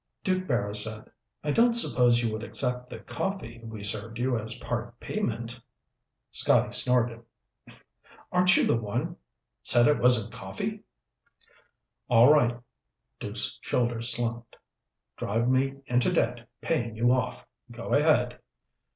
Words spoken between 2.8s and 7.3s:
the coffee we served you as part payment?" Scotty snorted.